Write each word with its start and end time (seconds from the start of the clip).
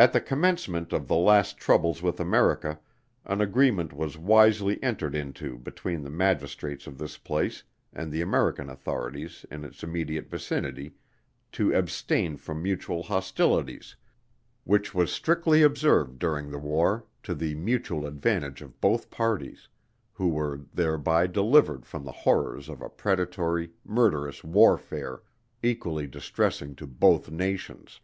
At 0.00 0.14
the 0.14 0.20
Commencement 0.22 0.94
of 0.94 1.08
the 1.08 1.16
last 1.16 1.58
troubles 1.58 2.00
with 2.00 2.20
America, 2.20 2.80
an 3.26 3.42
agreement 3.42 3.92
was 3.92 4.16
wisely 4.16 4.82
entered 4.82 5.14
into 5.14 5.58
between 5.58 6.02
the 6.04 6.08
Magistrates 6.10 6.86
of 6.86 6.96
this 6.96 7.18
place, 7.18 7.64
and 7.92 8.10
the 8.10 8.22
American 8.22 8.70
authorities 8.70 9.44
in 9.50 9.62
its 9.62 9.84
immediate 9.84 10.26
vicinity, 10.30 10.94
to 11.52 11.74
abstain 11.74 12.38
from 12.38 12.62
mutual 12.62 13.02
hostilities, 13.02 13.94
which 14.64 14.94
was 14.94 15.12
strictly 15.12 15.60
observed 15.60 16.18
during 16.18 16.50
the 16.50 16.56
war, 16.56 17.04
to 17.22 17.34
the 17.34 17.54
mutual 17.56 18.06
advantage 18.06 18.62
of 18.62 18.80
both 18.80 19.10
parties; 19.10 19.68
who 20.14 20.30
were 20.30 20.62
thereby 20.72 21.26
delivered 21.26 21.84
from 21.84 22.04
the 22.06 22.10
horrors 22.12 22.70
of 22.70 22.80
a 22.80 22.88
predatory, 22.88 23.70
murderous 23.84 24.42
warfare, 24.42 25.20
equally 25.62 26.06
distressing 26.06 26.74
to 26.74 26.86
both 26.86 27.30
nations. 27.30 28.00